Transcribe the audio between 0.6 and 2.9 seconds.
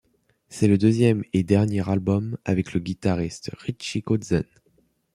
le deuxième et dernier album avec le